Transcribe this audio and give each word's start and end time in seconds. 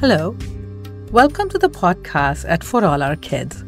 Hello. 0.00 0.36
Welcome 1.10 1.48
to 1.48 1.58
the 1.58 1.68
podcast 1.68 2.48
at 2.48 2.62
For 2.62 2.84
All 2.84 3.02
Our 3.02 3.16
Kids. 3.16 3.64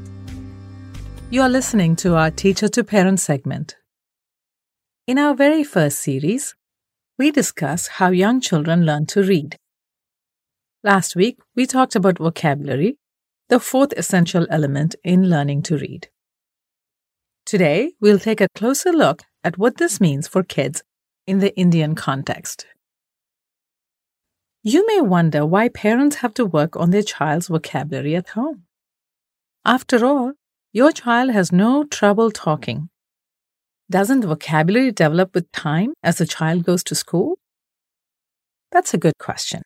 You 1.28 1.42
are 1.42 1.48
listening 1.48 1.96
to 1.96 2.14
our 2.14 2.30
Teacher 2.30 2.68
to 2.68 2.84
Parent 2.84 3.18
segment. 3.18 3.74
In 5.08 5.18
our 5.18 5.34
very 5.34 5.64
first 5.64 5.98
series, 5.98 6.54
we 7.18 7.32
discuss 7.32 7.88
how 7.88 8.10
young 8.10 8.40
children 8.40 8.86
learn 8.86 9.06
to 9.06 9.24
read. 9.24 9.56
Last 10.84 11.16
week, 11.16 11.40
we 11.56 11.66
talked 11.66 11.96
about 11.96 12.18
vocabulary, 12.18 12.96
the 13.48 13.58
fourth 13.58 13.92
essential 13.96 14.46
element 14.50 14.94
in 15.02 15.28
learning 15.28 15.62
to 15.62 15.78
read. 15.78 16.10
Today, 17.44 17.94
we'll 18.00 18.20
take 18.20 18.40
a 18.40 18.46
closer 18.54 18.92
look 18.92 19.24
at 19.42 19.58
what 19.58 19.78
this 19.78 20.00
means 20.00 20.28
for 20.28 20.44
kids 20.44 20.84
in 21.26 21.40
the 21.40 21.52
Indian 21.58 21.96
context. 21.96 22.66
You 24.62 24.86
may 24.86 25.00
wonder 25.00 25.46
why 25.46 25.70
parents 25.70 26.16
have 26.16 26.34
to 26.34 26.44
work 26.44 26.76
on 26.76 26.90
their 26.90 27.02
child's 27.02 27.48
vocabulary 27.48 28.14
at 28.14 28.30
home. 28.30 28.64
After 29.64 30.04
all, 30.04 30.34
your 30.72 30.92
child 30.92 31.30
has 31.30 31.50
no 31.50 31.84
trouble 31.84 32.30
talking. 32.30 32.90
Doesn't 33.90 34.22
vocabulary 34.22 34.92
develop 34.92 35.34
with 35.34 35.50
time 35.52 35.94
as 36.02 36.18
the 36.18 36.26
child 36.26 36.64
goes 36.64 36.84
to 36.84 36.94
school? 36.94 37.38
That's 38.70 38.92
a 38.92 38.98
good 38.98 39.16
question. 39.18 39.62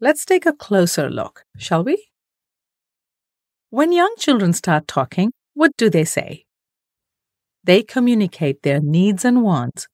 Let's 0.00 0.24
take 0.24 0.46
a 0.46 0.52
closer 0.52 1.10
look, 1.10 1.44
shall 1.58 1.82
we? 1.82 2.10
When 3.70 3.92
young 3.92 4.14
children 4.18 4.52
start 4.52 4.86
talking, 4.86 5.32
what 5.54 5.72
do 5.76 5.90
they 5.90 6.04
say? 6.04 6.44
They 7.64 7.82
communicate 7.82 8.62
their 8.62 8.80
needs 8.80 9.24
and 9.24 9.42
wants, 9.42 9.88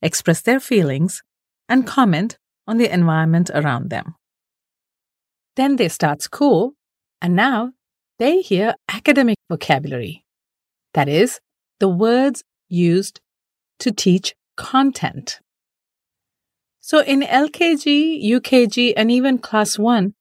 express 0.00 0.40
their 0.40 0.60
feelings, 0.60 1.22
and 1.68 1.86
comment 1.86 2.38
on 2.66 2.76
the 2.76 2.92
environment 2.92 3.50
around 3.54 3.90
them. 3.90 4.14
Then 5.56 5.76
they 5.76 5.88
start 5.88 6.22
school, 6.22 6.74
and 7.20 7.34
now 7.34 7.72
they 8.18 8.40
hear 8.40 8.74
academic 8.88 9.36
vocabulary. 9.50 10.24
That 10.94 11.08
is, 11.08 11.40
the 11.78 11.88
words 11.88 12.42
used 12.68 13.20
to 13.80 13.90
teach 13.90 14.34
content. 14.56 15.40
So 16.80 17.00
in 17.02 17.20
LKG, 17.20 18.24
UKG, 18.24 18.94
and 18.96 19.10
even 19.10 19.38
Class 19.38 19.78
1, 19.78 20.14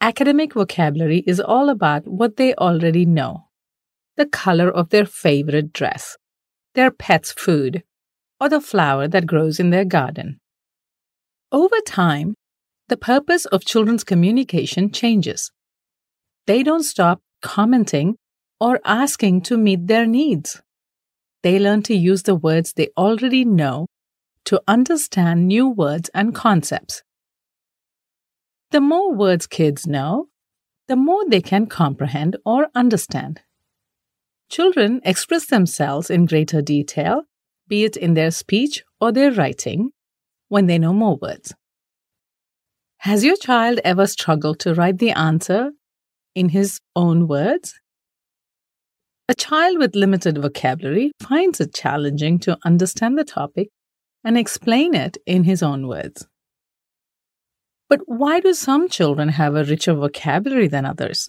academic 0.00 0.54
vocabulary 0.54 1.22
is 1.26 1.40
all 1.40 1.68
about 1.68 2.06
what 2.06 2.36
they 2.36 2.54
already 2.54 3.04
know 3.04 3.44
the 4.16 4.26
color 4.26 4.70
of 4.70 4.88
their 4.88 5.04
favorite 5.04 5.72
dress, 5.72 6.16
their 6.74 6.90
pet's 6.90 7.32
food, 7.32 7.82
or 8.40 8.48
the 8.48 8.60
flower 8.60 9.06
that 9.06 9.26
grows 9.26 9.60
in 9.60 9.70
their 9.70 9.84
garden. 9.84 10.38
Over 11.56 11.80
time, 11.86 12.34
the 12.88 12.98
purpose 12.98 13.46
of 13.46 13.64
children's 13.64 14.04
communication 14.04 14.92
changes. 14.92 15.50
They 16.46 16.62
don't 16.62 16.82
stop 16.82 17.22
commenting 17.40 18.16
or 18.60 18.78
asking 18.84 19.40
to 19.48 19.56
meet 19.56 19.86
their 19.86 20.04
needs. 20.04 20.60
They 21.42 21.58
learn 21.58 21.82
to 21.84 21.96
use 21.96 22.24
the 22.24 22.34
words 22.34 22.74
they 22.74 22.90
already 22.98 23.46
know 23.46 23.86
to 24.44 24.60
understand 24.68 25.48
new 25.48 25.66
words 25.66 26.10
and 26.12 26.34
concepts. 26.34 27.02
The 28.70 28.82
more 28.82 29.14
words 29.14 29.46
kids 29.46 29.86
know, 29.86 30.26
the 30.88 30.96
more 30.96 31.24
they 31.26 31.40
can 31.40 31.68
comprehend 31.68 32.36
or 32.44 32.68
understand. 32.74 33.40
Children 34.50 35.00
express 35.06 35.46
themselves 35.46 36.10
in 36.10 36.26
greater 36.26 36.60
detail, 36.60 37.22
be 37.66 37.84
it 37.84 37.96
in 37.96 38.12
their 38.12 38.30
speech 38.30 38.84
or 39.00 39.10
their 39.10 39.32
writing, 39.32 39.92
when 40.48 40.66
they 40.66 40.78
know 40.78 40.92
more 40.92 41.16
words. 41.16 41.54
Has 42.98 43.24
your 43.24 43.36
child 43.36 43.80
ever 43.84 44.06
struggled 44.06 44.58
to 44.60 44.74
write 44.74 44.98
the 44.98 45.10
answer 45.10 45.72
in 46.34 46.48
his 46.48 46.80
own 46.94 47.28
words? 47.28 47.78
A 49.28 49.34
child 49.34 49.78
with 49.78 49.96
limited 49.96 50.38
vocabulary 50.38 51.12
finds 51.20 51.60
it 51.60 51.74
challenging 51.74 52.38
to 52.40 52.58
understand 52.64 53.18
the 53.18 53.24
topic 53.24 53.68
and 54.24 54.38
explain 54.38 54.94
it 54.94 55.18
in 55.26 55.44
his 55.44 55.62
own 55.62 55.88
words. 55.88 56.26
But 57.88 58.00
why 58.06 58.40
do 58.40 58.54
some 58.54 58.88
children 58.88 59.28
have 59.30 59.54
a 59.54 59.64
richer 59.64 59.94
vocabulary 59.94 60.68
than 60.68 60.84
others? 60.84 61.28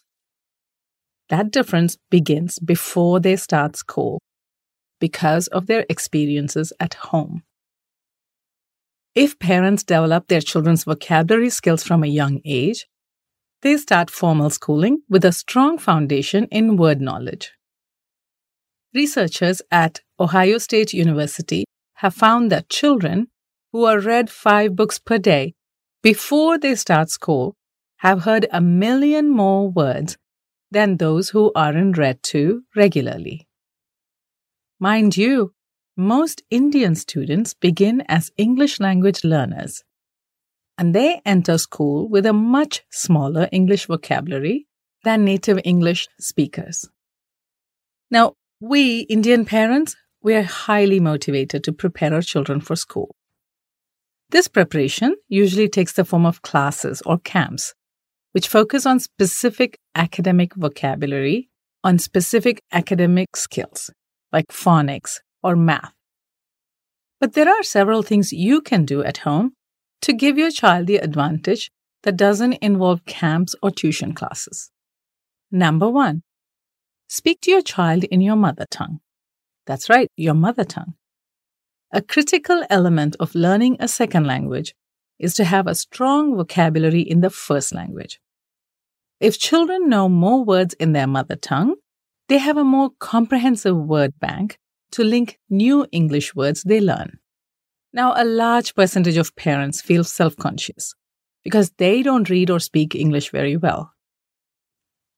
That 1.29 1.51
difference 1.51 1.97
begins 2.09 2.57
before 2.59 3.19
they 3.19 3.35
start 3.35 3.75
school 3.75 4.19
because 4.99 5.47
of 5.47 5.67
their 5.67 5.85
experiences 5.89 6.73
at 6.79 6.95
home. 6.95 7.43
If 9.17 9.39
parents 9.39 9.83
develop 9.83 10.27
their 10.27 10.41
children's 10.41 10.83
vocabulary 10.83 11.49
skills 11.49 11.81
from 11.81 12.03
a 12.03 12.07
young 12.21 12.39
age, 12.45 12.85
they 13.63 13.75
start 13.77 14.11
formal 14.11 14.51
schooling 14.51 15.01
with 15.09 15.25
a 15.25 15.31
strong 15.31 15.79
foundation 15.79 16.45
in 16.51 16.77
word 16.77 17.01
knowledge. 17.01 17.53
Researchers 18.93 19.63
at 19.71 20.01
Ohio 20.19 20.59
State 20.59 20.93
University 20.93 21.65
have 21.95 22.13
found 22.13 22.51
that 22.51 22.69
children 22.69 23.29
who 23.71 23.85
are 23.85 23.99
read 23.99 24.29
five 24.29 24.75
books 24.75 24.99
per 24.99 25.17
day 25.17 25.55
before 26.03 26.59
they 26.59 26.75
start 26.75 27.09
school 27.09 27.55
have 28.01 28.21
heard 28.21 28.45
a 28.51 28.61
million 28.61 29.31
more 29.31 29.67
words 29.67 30.15
than 30.69 30.97
those 30.97 31.29
who 31.29 31.51
aren't 31.55 31.97
read 31.97 32.21
to 32.21 32.61
regularly. 32.75 33.47
Mind 34.79 35.17
you, 35.17 35.55
most 35.97 36.43
Indian 36.51 36.93
students 36.93 37.55
begin 37.55 38.03
as 38.07 38.31
English 38.37 38.79
language 38.79 39.23
learners, 39.23 39.83
and 40.77 40.93
they 40.93 41.21
enter 41.25 41.57
school 41.57 42.07
with 42.07 42.25
a 42.27 42.33
much 42.33 42.83
smaller 42.91 43.49
English 43.51 43.87
vocabulary 43.87 44.67
than 45.03 45.25
native 45.25 45.59
English 45.63 46.07
speakers. 46.19 46.87
Now, 48.11 48.33
we 48.61 49.01
Indian 49.01 49.43
parents, 49.43 49.95
we 50.21 50.35
are 50.35 50.43
highly 50.43 50.99
motivated 50.99 51.63
to 51.63 51.73
prepare 51.73 52.13
our 52.13 52.21
children 52.21 52.61
for 52.61 52.75
school. 52.75 53.15
This 54.29 54.47
preparation 54.47 55.15
usually 55.29 55.69
takes 55.69 55.93
the 55.93 56.05
form 56.05 56.25
of 56.25 56.41
classes 56.43 57.01
or 57.05 57.17
camps, 57.17 57.73
which 58.33 58.47
focus 58.47 58.85
on 58.85 58.99
specific 58.99 59.79
academic 59.95 60.53
vocabulary, 60.53 61.49
on 61.83 61.97
specific 61.97 62.61
academic 62.71 63.35
skills 63.35 63.89
like 64.31 64.47
phonics, 64.47 65.19
or 65.43 65.55
math. 65.55 65.93
But 67.19 67.33
there 67.33 67.49
are 67.49 67.63
several 67.63 68.03
things 68.03 68.31
you 68.31 68.61
can 68.61 68.85
do 68.85 69.03
at 69.03 69.19
home 69.19 69.53
to 70.01 70.13
give 70.13 70.37
your 70.37 70.51
child 70.51 70.87
the 70.87 70.97
advantage 70.97 71.71
that 72.03 72.17
doesn't 72.17 72.53
involve 72.53 73.05
camps 73.05 73.55
or 73.61 73.71
tuition 73.71 74.13
classes. 74.13 74.71
Number 75.51 75.89
one, 75.89 76.23
speak 77.07 77.41
to 77.41 77.51
your 77.51 77.61
child 77.61 78.03
in 78.05 78.21
your 78.21 78.35
mother 78.35 78.65
tongue. 78.69 78.99
That's 79.65 79.89
right, 79.89 80.09
your 80.15 80.33
mother 80.33 80.63
tongue. 80.63 80.93
A 81.91 82.01
critical 82.01 82.63
element 82.69 83.15
of 83.19 83.33
learning 83.33 83.77
a 83.79 83.87
second 83.87 84.27
language 84.27 84.73
is 85.19 85.33
to 85.35 85.45
have 85.45 85.67
a 85.67 85.75
strong 85.75 86.35
vocabulary 86.35 87.01
in 87.01 87.21
the 87.21 87.29
first 87.29 87.73
language. 87.73 88.19
If 89.19 89.39
children 89.39 89.89
know 89.89 90.07
more 90.07 90.43
words 90.43 90.75
in 90.75 90.93
their 90.93 91.07
mother 91.07 91.35
tongue, 91.35 91.75
they 92.29 92.37
have 92.37 92.57
a 92.57 92.63
more 92.63 92.91
comprehensive 92.99 93.75
word 93.75 94.19
bank 94.19 94.59
to 94.91 95.03
link 95.03 95.39
new 95.49 95.85
English 95.91 96.35
words 96.35 96.63
they 96.63 96.81
learn. 96.81 97.19
Now, 97.93 98.13
a 98.15 98.25
large 98.25 98.75
percentage 98.75 99.17
of 99.17 99.35
parents 99.35 99.81
feel 99.81 100.03
self 100.03 100.35
conscious 100.37 100.93
because 101.43 101.71
they 101.77 102.03
don't 102.03 102.29
read 102.29 102.49
or 102.49 102.59
speak 102.59 102.93
English 102.93 103.31
very 103.31 103.57
well. 103.57 103.93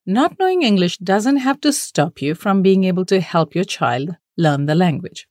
Not 0.06 0.38
knowing 0.40 0.64
English 0.64 0.98
doesn't 0.98 1.38
have 1.38 1.60
to 1.62 1.74
stop 1.74 2.22
you 2.22 2.36
from 2.36 2.62
being 2.62 2.84
able 2.84 3.06
to 3.06 3.20
help 3.20 3.56
your 3.56 3.64
child 3.64 4.16
learn 4.38 4.66
the 4.66 4.76
language. 4.76 5.28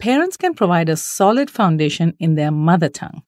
Parents 0.00 0.36
can 0.36 0.54
provide 0.54 0.88
a 0.88 0.96
solid 0.96 1.50
foundation 1.50 2.14
in 2.18 2.34
their 2.34 2.50
mother 2.50 2.88
tongue, 2.88 3.22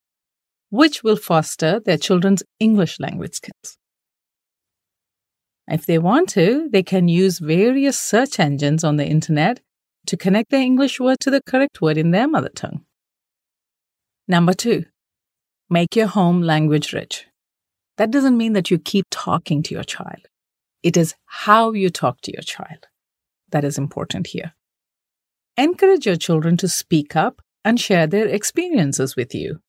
which 0.70 1.04
will 1.04 1.16
foster 1.16 1.80
their 1.80 1.98
children's 1.98 2.42
English 2.58 2.98
language 2.98 3.34
skills. 3.34 3.76
If 5.68 5.86
they 5.86 5.98
want 5.98 6.28
to, 6.30 6.68
they 6.72 6.82
can 6.82 7.08
use 7.08 7.38
various 7.38 7.98
search 7.98 8.40
engines 8.40 8.82
on 8.82 8.96
the 8.96 9.06
internet 9.06 9.60
to 10.06 10.16
connect 10.16 10.50
the 10.50 10.58
English 10.58 11.00
word 11.00 11.20
to 11.20 11.30
the 11.30 11.42
correct 11.42 11.80
word 11.80 11.96
in 11.96 12.10
their 12.10 12.28
mother 12.28 12.50
tongue. 12.54 12.84
Number 14.28 14.52
two, 14.52 14.84
make 15.68 15.96
your 15.96 16.06
home 16.06 16.42
language 16.42 16.92
rich. 16.92 17.26
That 17.98 18.10
doesn't 18.10 18.36
mean 18.36 18.52
that 18.54 18.70
you 18.70 18.78
keep 18.78 19.06
talking 19.10 19.62
to 19.64 19.74
your 19.74 19.84
child. 19.84 20.28
It 20.82 20.96
is 20.96 21.14
how 21.26 21.72
you 21.72 21.90
talk 21.90 22.20
to 22.22 22.32
your 22.32 22.42
child 22.42 22.86
that 23.52 23.64
is 23.64 23.78
important 23.78 24.28
here. 24.28 24.54
Encourage 25.56 26.06
your 26.06 26.16
children 26.16 26.56
to 26.56 26.68
speak 26.68 27.14
up 27.14 27.40
and 27.64 27.78
share 27.78 28.06
their 28.06 28.26
experiences 28.26 29.14
with 29.14 29.34
you. 29.34 29.60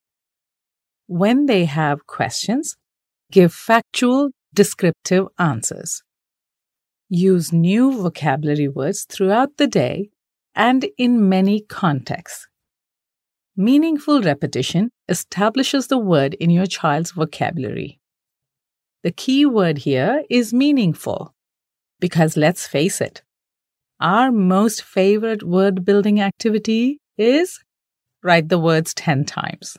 When 1.07 1.45
they 1.45 1.65
have 1.65 2.07
questions, 2.07 2.75
give 3.31 3.53
factual, 3.53 4.31
descriptive 4.53 5.27
answers. 5.37 6.01
Use 7.09 7.53
new 7.53 8.01
vocabulary 8.01 8.67
words 8.67 9.05
throughout 9.07 9.57
the 9.57 9.67
day 9.67 10.09
and 10.55 10.85
in 10.97 11.29
many 11.29 11.61
contexts. 11.61 12.47
Meaningful 13.55 14.21
repetition 14.21 14.89
establishes 15.07 15.87
the 15.87 15.97
word 15.97 16.33
in 16.35 16.49
your 16.49 16.65
child's 16.65 17.11
vocabulary. 17.11 17.99
the 19.03 19.11
key 19.11 19.45
word 19.45 19.79
here 19.79 20.23
is 20.29 20.53
meaningful. 20.53 21.33
Because 21.99 22.37
let's 22.37 22.67
face 22.67 23.01
it, 23.01 23.21
our 23.99 24.31
most 24.31 24.81
favorite 24.81 25.43
word 25.43 25.85
building 25.85 26.21
activity 26.21 26.99
is 27.17 27.59
write 28.23 28.49
the 28.49 28.59
words 28.59 28.93
10 28.93 29.25
times. 29.25 29.77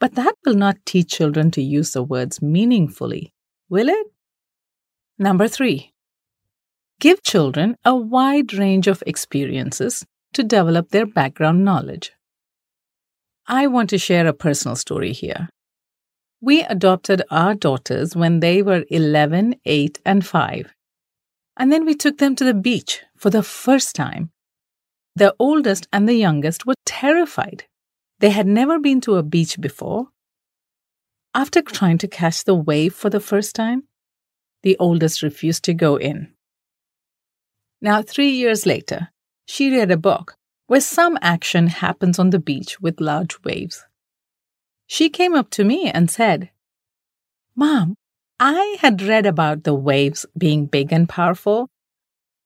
But 0.00 0.14
that 0.16 0.34
will 0.44 0.54
not 0.54 0.76
teach 0.84 1.10
children 1.10 1.50
to 1.52 1.62
use 1.62 1.92
the 1.92 2.02
words 2.02 2.42
meaningfully, 2.42 3.34
will 3.68 3.88
it? 3.88 4.06
Number 5.18 5.46
three, 5.46 5.91
give 7.00 7.22
children 7.22 7.76
a 7.84 7.94
wide 7.94 8.54
range 8.54 8.86
of 8.86 9.02
experiences 9.06 10.04
to 10.34 10.42
develop 10.42 10.90
their 10.90 11.06
background 11.06 11.64
knowledge. 11.64 12.12
I 13.46 13.66
want 13.66 13.90
to 13.90 13.98
share 13.98 14.26
a 14.26 14.32
personal 14.32 14.76
story 14.76 15.12
here. 15.12 15.48
We 16.40 16.62
adopted 16.62 17.22
our 17.30 17.54
daughters 17.54 18.16
when 18.16 18.40
they 18.40 18.62
were 18.62 18.84
11, 18.88 19.56
8, 19.64 20.00
and 20.04 20.26
5. 20.26 20.74
And 21.56 21.72
then 21.72 21.84
we 21.84 21.94
took 21.94 22.18
them 22.18 22.34
to 22.36 22.44
the 22.44 22.54
beach 22.54 23.02
for 23.16 23.30
the 23.30 23.42
first 23.42 23.94
time. 23.94 24.30
The 25.14 25.34
oldest 25.38 25.86
and 25.92 26.08
the 26.08 26.14
youngest 26.14 26.66
were 26.66 26.74
terrified. 26.86 27.64
They 28.20 28.30
had 28.30 28.46
never 28.46 28.78
been 28.78 29.00
to 29.02 29.16
a 29.16 29.22
beach 29.22 29.60
before. 29.60 30.08
After 31.34 31.62
trying 31.62 31.98
to 31.98 32.08
catch 32.08 32.44
the 32.44 32.54
wave 32.54 32.94
for 32.94 33.10
the 33.10 33.20
first 33.20 33.54
time, 33.54 33.84
the 34.62 34.76
oldest 34.78 35.22
refused 35.22 35.64
to 35.64 35.74
go 35.74 35.96
in. 35.96 36.32
Now, 37.84 38.00
three 38.00 38.30
years 38.30 38.64
later, 38.64 39.08
she 39.44 39.72
read 39.72 39.90
a 39.90 39.96
book 39.96 40.36
where 40.68 40.80
some 40.80 41.18
action 41.20 41.66
happens 41.66 42.16
on 42.20 42.30
the 42.30 42.38
beach 42.38 42.80
with 42.80 43.00
large 43.00 43.42
waves. 43.42 43.84
She 44.86 45.10
came 45.10 45.34
up 45.34 45.50
to 45.50 45.64
me 45.64 45.90
and 45.90 46.08
said, 46.08 46.50
Mom, 47.56 47.96
I 48.38 48.76
had 48.78 49.02
read 49.02 49.26
about 49.26 49.64
the 49.64 49.74
waves 49.74 50.24
being 50.38 50.66
big 50.66 50.92
and 50.92 51.08
powerful, 51.08 51.70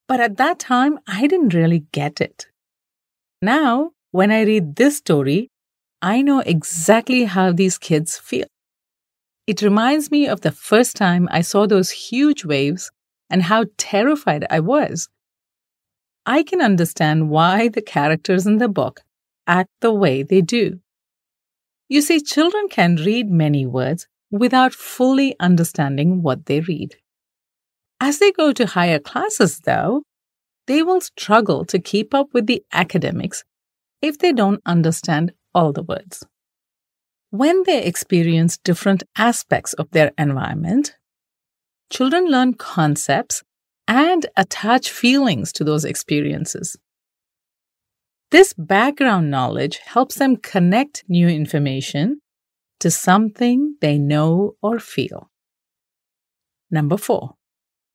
but 0.08 0.20
at 0.20 0.38
that 0.38 0.58
time 0.58 0.98
I 1.06 1.26
didn't 1.26 1.52
really 1.52 1.84
get 1.92 2.22
it. 2.22 2.46
Now, 3.42 3.90
when 4.12 4.30
I 4.30 4.42
read 4.42 4.76
this 4.76 4.96
story, 4.96 5.50
I 6.00 6.22
know 6.22 6.40
exactly 6.40 7.24
how 7.24 7.52
these 7.52 7.76
kids 7.76 8.16
feel. 8.16 8.46
It 9.46 9.60
reminds 9.60 10.10
me 10.10 10.26
of 10.28 10.40
the 10.40 10.50
first 10.50 10.96
time 10.96 11.28
I 11.30 11.42
saw 11.42 11.66
those 11.66 11.90
huge 11.90 12.44
waves 12.44 12.90
and 13.28 13.42
how 13.42 13.66
terrified 13.76 14.46
I 14.48 14.60
was. 14.60 15.10
I 16.26 16.42
can 16.42 16.60
understand 16.60 17.30
why 17.30 17.68
the 17.68 17.80
characters 17.80 18.46
in 18.46 18.58
the 18.58 18.68
book 18.68 19.02
act 19.46 19.70
the 19.80 19.92
way 19.94 20.24
they 20.24 20.40
do. 20.40 20.80
You 21.88 22.02
see, 22.02 22.20
children 22.20 22.66
can 22.68 22.96
read 22.96 23.30
many 23.30 23.64
words 23.64 24.08
without 24.32 24.74
fully 24.74 25.36
understanding 25.38 26.22
what 26.22 26.46
they 26.46 26.60
read. 26.60 26.96
As 28.00 28.18
they 28.18 28.32
go 28.32 28.52
to 28.52 28.66
higher 28.66 28.98
classes, 28.98 29.60
though, 29.60 30.02
they 30.66 30.82
will 30.82 31.00
struggle 31.00 31.64
to 31.66 31.78
keep 31.78 32.12
up 32.12 32.34
with 32.34 32.46
the 32.46 32.64
academics 32.72 33.44
if 34.02 34.18
they 34.18 34.32
don't 34.32 34.60
understand 34.66 35.32
all 35.54 35.72
the 35.72 35.84
words. 35.84 36.26
When 37.30 37.62
they 37.64 37.84
experience 37.84 38.58
different 38.58 39.04
aspects 39.16 39.74
of 39.74 39.90
their 39.92 40.10
environment, 40.18 40.96
children 41.88 42.26
learn 42.26 42.54
concepts 42.54 43.44
and 43.88 44.26
attach 44.36 44.90
feelings 44.90 45.52
to 45.52 45.64
those 45.64 45.84
experiences. 45.84 46.76
This 48.30 48.52
background 48.52 49.30
knowledge 49.30 49.78
helps 49.78 50.16
them 50.16 50.36
connect 50.36 51.04
new 51.08 51.28
information 51.28 52.20
to 52.80 52.90
something 52.90 53.76
they 53.80 53.98
know 53.98 54.56
or 54.60 54.78
feel. 54.78 55.30
Number 56.70 56.96
four, 56.96 57.34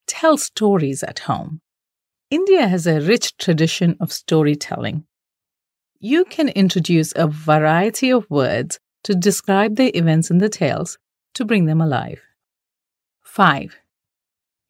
tell 0.06 0.38
stories 0.38 1.02
at 1.02 1.20
home. 1.20 1.60
India 2.30 2.66
has 2.66 2.86
a 2.86 3.00
rich 3.00 3.36
tradition 3.36 3.96
of 4.00 4.10
storytelling. 4.10 5.04
You 6.00 6.24
can 6.24 6.48
introduce 6.48 7.12
a 7.14 7.28
variety 7.28 8.10
of 8.10 8.28
words 8.30 8.80
to 9.04 9.14
describe 9.14 9.76
the 9.76 9.96
events 9.96 10.30
in 10.30 10.38
the 10.38 10.48
tales 10.48 10.98
to 11.34 11.44
bring 11.44 11.66
them 11.66 11.80
alive. 11.80 12.20
5. 13.22 13.76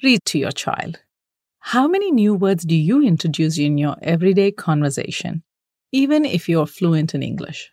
Read 0.03 0.21
to 0.27 0.39
your 0.39 0.51
child. 0.51 1.01
How 1.63 1.89
many 1.89 2.11
new 2.11 2.35
words 2.35 2.65
do 2.65 2.75
you 2.75 3.03
introduce 3.03 3.59
in 3.59 3.79
your 3.79 3.97
everyday 4.03 4.53
conversation? 4.53 5.43
even 5.93 6.25
if 6.25 6.49
you're 6.49 6.67
fluent 6.67 7.15
in 7.15 7.23
English. 7.23 7.71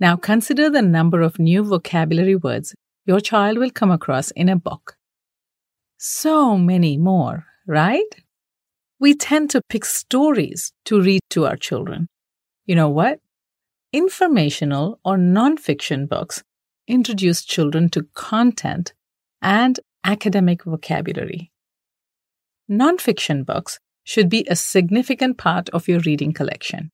Now 0.00 0.16
consider 0.16 0.68
the 0.68 0.82
number 0.82 1.22
of 1.22 1.38
new 1.38 1.62
vocabulary 1.62 2.36
words 2.36 2.74
your 3.06 3.20
child 3.20 3.58
will 3.58 3.70
come 3.70 3.90
across 3.90 4.30
in 4.32 4.48
a 4.48 4.56
book. 4.56 4.96
So 5.98 6.58
many 6.58 6.96
more, 6.98 7.46
right? 7.66 8.10
We 8.98 9.14
tend 9.14 9.50
to 9.50 9.62
pick 9.68 9.84
stories 9.84 10.72
to 10.86 11.00
read 11.00 11.20
to 11.30 11.46
our 11.46 11.56
children. 11.56 12.08
You 12.66 12.74
know 12.74 12.88
what? 12.88 13.20
Informational 13.92 15.00
or 15.04 15.16
nonfiction 15.16 16.08
books 16.08 16.42
introduce 16.86 17.44
children 17.44 17.88
to 17.90 18.06
content 18.14 18.92
and 19.40 19.80
academic 20.04 20.64
vocabulary. 20.64 21.50
Nonfiction 22.70 23.44
books 23.44 23.80
should 24.04 24.28
be 24.28 24.46
a 24.48 24.54
significant 24.54 25.38
part 25.38 25.68
of 25.70 25.88
your 25.88 25.98
reading 26.00 26.32
collection. 26.32 26.92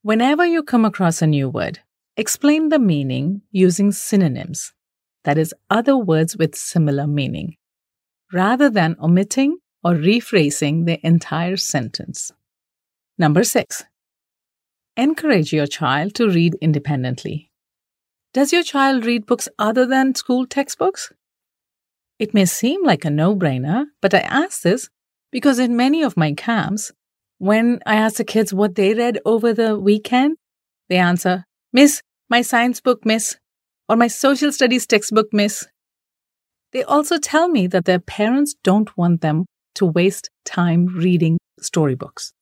Whenever 0.00 0.46
you 0.46 0.62
come 0.62 0.86
across 0.86 1.20
a 1.20 1.26
new 1.26 1.50
word, 1.50 1.80
explain 2.16 2.70
the 2.70 2.78
meaning 2.78 3.42
using 3.50 3.92
synonyms, 3.92 4.72
that 5.24 5.36
is, 5.36 5.54
other 5.68 5.98
words 5.98 6.36
with 6.36 6.54
similar 6.54 7.06
meaning, 7.06 7.56
rather 8.32 8.70
than 8.70 8.96
omitting 9.02 9.58
or 9.84 9.92
rephrasing 9.92 10.86
the 10.86 10.98
entire 11.06 11.56
sentence. 11.56 12.32
Number 13.18 13.44
six, 13.44 13.84
encourage 14.96 15.52
your 15.52 15.66
child 15.66 16.14
to 16.14 16.28
read 16.28 16.56
independently. 16.62 17.50
Does 18.32 18.50
your 18.50 18.62
child 18.62 19.04
read 19.04 19.26
books 19.26 19.48
other 19.58 19.84
than 19.84 20.14
school 20.14 20.46
textbooks? 20.46 21.12
It 22.22 22.34
may 22.34 22.44
seem 22.44 22.84
like 22.84 23.04
a 23.04 23.10
no 23.10 23.34
brainer, 23.34 23.86
but 24.00 24.14
I 24.14 24.20
ask 24.20 24.62
this 24.62 24.88
because 25.32 25.58
in 25.58 25.74
many 25.76 26.04
of 26.04 26.16
my 26.16 26.34
camps, 26.34 26.92
when 27.38 27.80
I 27.84 27.96
ask 27.96 28.18
the 28.18 28.24
kids 28.24 28.54
what 28.54 28.76
they 28.76 28.94
read 28.94 29.18
over 29.24 29.52
the 29.52 29.76
weekend, 29.76 30.36
they 30.88 30.98
answer, 30.98 31.44
Miss, 31.72 32.00
my 32.30 32.42
science 32.42 32.80
book, 32.80 33.04
miss, 33.04 33.36
or 33.88 33.96
my 33.96 34.06
social 34.06 34.52
studies 34.52 34.86
textbook, 34.86 35.32
miss. 35.32 35.66
They 36.70 36.84
also 36.84 37.18
tell 37.18 37.48
me 37.48 37.66
that 37.66 37.86
their 37.86 37.98
parents 37.98 38.54
don't 38.62 38.96
want 38.96 39.20
them 39.20 39.44
to 39.74 39.86
waste 39.86 40.30
time 40.44 40.86
reading 40.86 41.38
storybooks. 41.58 42.32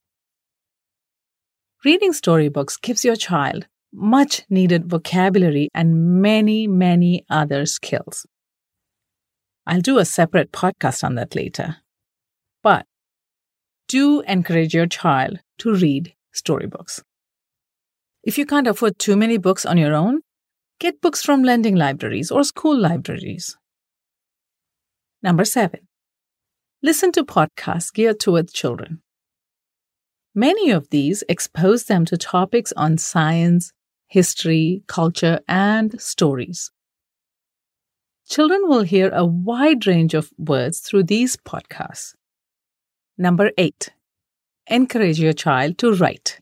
Reading 1.87 2.13
storybooks 2.13 2.77
gives 2.77 3.03
your 3.03 3.17
child 3.17 3.67
much 3.95 4.43
needed 4.51 4.91
vocabulary 4.91 5.71
and 5.73 6.21
many, 6.21 6.67
many 6.67 7.25
other 7.31 7.65
skills. 7.65 8.27
I'll 9.71 9.81
do 9.81 9.99
a 9.99 10.05
separate 10.05 10.51
podcast 10.51 11.05
on 11.05 11.15
that 11.15 11.37
later. 11.37 11.77
But 12.61 12.87
do 13.87 14.21
encourage 14.23 14.75
your 14.75 14.89
child 14.89 15.39
to 15.59 15.73
read 15.73 16.13
storybooks. 16.33 17.05
If 18.25 18.37
you 18.37 18.47
can't 18.47 18.67
afford 18.67 18.99
too 18.99 19.15
many 19.15 19.39
books 19.39 19.65
on 19.65 19.79
your 19.79 19.95
own, 19.95 20.23
get 20.81 21.01
books 21.01 21.23
from 21.23 21.45
lending 21.45 21.77
libraries 21.77 22.33
or 22.33 22.43
school 22.43 22.77
libraries. 22.77 23.57
Number 25.23 25.45
seven, 25.45 25.87
listen 26.83 27.13
to 27.13 27.23
podcasts 27.23 27.93
geared 27.93 28.19
towards 28.19 28.53
children. 28.53 29.03
Many 30.35 30.73
of 30.73 30.91
these 30.91 31.23
expose 31.29 31.85
them 31.85 32.05
to 32.07 32.17
topics 32.17 32.73
on 32.73 32.99
science, 32.99 33.73
history, 34.09 34.83
culture, 34.89 35.39
and 35.47 36.01
stories. 36.01 36.73
Children 38.31 38.69
will 38.69 38.83
hear 38.83 39.11
a 39.13 39.27
wide 39.27 39.89
range 39.89 40.15
of 40.15 40.31
words 40.39 40.79
through 40.79 41.03
these 41.03 41.37
podcasts. 41.37 42.15
Number 43.19 43.51
eight, 43.59 43.91
encourage 44.69 45.19
your 45.19 45.33
child 45.33 45.79
to 45.79 45.93
write 45.95 46.39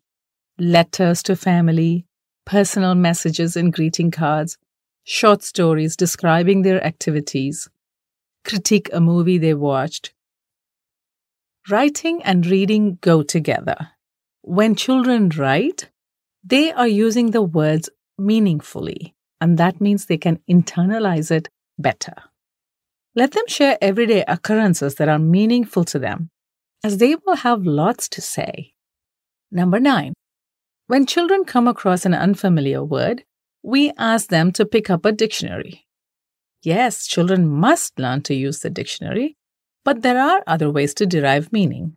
letters 0.58 1.22
to 1.22 1.34
family, 1.34 2.04
personal 2.44 2.94
messages 2.94 3.56
and 3.56 3.72
greeting 3.72 4.10
cards, 4.10 4.58
short 5.04 5.42
stories 5.42 5.96
describing 5.96 6.60
their 6.60 6.84
activities, 6.84 7.70
critique 8.44 8.90
a 8.92 9.00
movie 9.00 9.38
they 9.38 9.54
watched. 9.54 10.12
Writing 11.70 12.22
and 12.22 12.44
reading 12.44 12.98
go 13.00 13.22
together. 13.22 13.92
When 14.42 14.74
children 14.74 15.30
write, 15.30 15.88
they 16.44 16.70
are 16.70 16.88
using 16.88 17.30
the 17.30 17.40
words 17.40 17.88
meaningfully, 18.18 19.14
and 19.40 19.56
that 19.56 19.80
means 19.80 20.04
they 20.04 20.18
can 20.18 20.38
internalize 20.50 21.30
it 21.30 21.48
better. 21.78 22.14
Let 23.14 23.32
them 23.32 23.46
share 23.48 23.78
everyday 23.80 24.24
occurrences 24.26 24.96
that 24.96 25.08
are 25.08 25.18
meaningful 25.18 25.84
to 25.86 25.98
them 25.98 26.30
as 26.84 26.98
they 26.98 27.16
will 27.16 27.36
have 27.36 27.66
lots 27.66 28.08
to 28.10 28.20
say. 28.20 28.74
Number 29.50 29.80
nine, 29.80 30.14
when 30.86 31.06
children 31.06 31.44
come 31.44 31.68
across 31.68 32.06
an 32.06 32.14
unfamiliar 32.14 32.84
word, 32.84 33.24
we 33.62 33.92
ask 33.98 34.28
them 34.28 34.52
to 34.52 34.64
pick 34.64 34.88
up 34.88 35.04
a 35.04 35.12
dictionary. 35.12 35.86
Yes, 36.62 37.06
children 37.06 37.46
must 37.46 37.98
learn 37.98 38.22
to 38.22 38.34
use 38.34 38.60
the 38.60 38.70
dictionary, 38.70 39.36
but 39.84 40.02
there 40.02 40.20
are 40.20 40.42
other 40.46 40.70
ways 40.70 40.94
to 40.94 41.06
derive 41.06 41.52
meaning. 41.52 41.96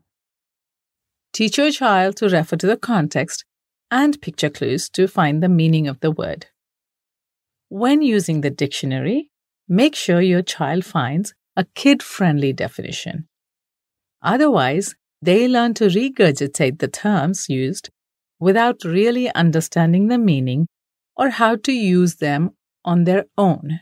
Teach 1.34 1.58
your 1.58 1.72
child 1.72 2.18
to 2.18 2.30
refer 2.30 2.58
to 2.58 2.68
the 2.68 2.78
context 2.78 3.46
and 3.90 4.22
picture 4.22 4.50
clues 4.50 4.90
to 4.90 5.08
find 5.08 5.42
the 5.42 5.50
meaning 5.50 5.88
of 5.88 6.00
the 6.02 6.12
word. 6.12 6.48
When 7.70 8.02
using 8.02 8.42
the 8.42 8.50
dictionary, 8.50 9.31
make 9.72 9.96
sure 9.96 10.20
your 10.20 10.42
child 10.42 10.84
finds 10.84 11.34
a 11.56 11.66
kid 11.76 12.04
friendly 12.04 12.52
definition. 12.52 13.26
Otherwise, 14.22 14.96
they 15.22 15.48
learn 15.48 15.74
to 15.74 15.86
regurgitate 15.86 16.80
the 16.80 16.90
terms 16.90 17.48
used 17.48 17.90
without 18.38 18.84
really 18.84 19.34
understanding 19.34 20.10
the 20.10 20.18
meaning 20.18 20.68
or 21.16 21.30
how 21.30 21.56
to 21.56 21.72
use 21.72 22.16
them 22.16 22.50
on 22.84 23.06
their 23.06 23.24
own. 23.38 23.80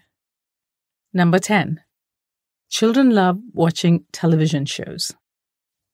Number 1.11 1.39
10. 1.39 1.79
Children 2.69 3.09
love 3.09 3.39
watching 3.51 4.05
television 4.11 4.65
shows. 4.65 5.11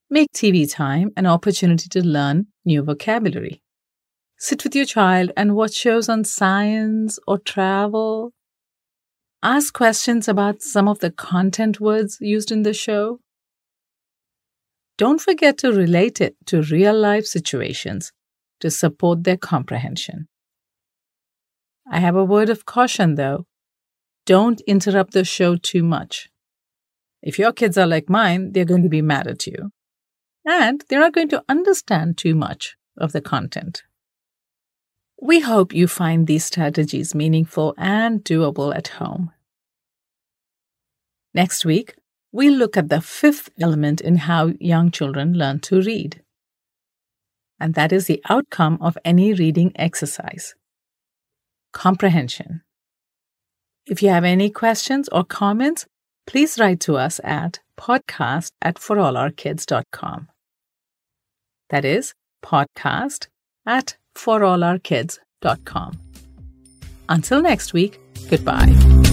Make 0.09 0.33
TV 0.33 0.69
time 0.69 1.11
an 1.15 1.25
opportunity 1.25 1.87
to 1.89 2.05
learn 2.05 2.47
new 2.65 2.83
vocabulary. 2.83 3.61
Sit 4.37 4.65
with 4.65 4.75
your 4.75 4.85
child 4.85 5.31
and 5.37 5.55
watch 5.55 5.73
shows 5.73 6.09
on 6.09 6.25
science 6.25 7.17
or 7.25 7.37
travel. 7.37 8.33
Ask 9.45 9.75
questions 9.75 10.27
about 10.27 10.63
some 10.63 10.87
of 10.87 11.01
the 11.01 11.11
content 11.11 11.79
words 11.79 12.17
used 12.19 12.51
in 12.51 12.63
the 12.63 12.73
show. 12.73 13.19
Don't 14.97 15.21
forget 15.21 15.59
to 15.59 15.71
relate 15.71 16.19
it 16.19 16.35
to 16.47 16.63
real 16.63 16.99
life 16.99 17.27
situations 17.27 18.11
to 18.61 18.71
support 18.71 19.23
their 19.23 19.37
comprehension. 19.37 20.27
I 21.87 21.99
have 21.99 22.15
a 22.15 22.25
word 22.25 22.49
of 22.49 22.65
caution 22.65 23.13
though. 23.13 23.45
Don't 24.25 24.61
interrupt 24.61 25.13
the 25.13 25.23
show 25.23 25.57
too 25.57 25.83
much. 25.83 26.27
If 27.21 27.37
your 27.37 27.53
kids 27.53 27.77
are 27.77 27.85
like 27.85 28.09
mine, 28.09 28.53
they're 28.53 28.65
going 28.65 28.81
to 28.81 28.89
be 28.89 29.03
mad 29.03 29.27
at 29.27 29.45
you. 29.45 29.69
And 30.43 30.83
they're 30.89 31.01
not 31.01 31.13
going 31.13 31.29
to 31.29 31.43
understand 31.47 32.17
too 32.17 32.33
much 32.33 32.77
of 32.97 33.11
the 33.11 33.21
content. 33.21 33.83
We 35.21 35.39
hope 35.39 35.73
you 35.73 35.87
find 35.87 36.27
these 36.27 36.45
strategies 36.45 37.15
meaningful 37.15 37.73
and 37.77 38.23
doable 38.23 38.75
at 38.75 38.89
home. 38.89 39.31
Next 41.33 41.65
week, 41.65 41.95
we'll 42.31 42.53
look 42.53 42.77
at 42.77 42.89
the 42.89 43.01
fifth 43.01 43.49
element 43.59 44.01
in 44.01 44.17
how 44.17 44.53
young 44.59 44.91
children 44.91 45.33
learn 45.33 45.59
to 45.61 45.81
read. 45.81 46.21
And 47.59 47.73
that 47.75 47.93
is 47.93 48.07
the 48.07 48.21
outcome 48.29 48.77
of 48.81 48.97
any 49.05 49.33
reading 49.33 49.71
exercise 49.75 50.55
comprehension. 51.71 52.61
If 53.85 54.01
you 54.01 54.09
have 54.09 54.23
any 54.23 54.49
questions 54.49 55.09
or 55.11 55.23
comments, 55.23 55.85
please 56.25 56.57
write 56.57 56.79
to 56.81 56.95
us 56.95 57.19
at 57.23 57.59
podcast 57.77 58.51
at 58.61 58.75
forallourkids.com. 58.75 60.29
That 61.69 61.85
is 61.85 62.13
podcast 62.43 63.27
at 63.65 63.97
forallourkids.com. 64.15 65.99
Until 67.07 67.41
next 67.41 67.73
week, 67.73 67.99
goodbye. 68.29 69.04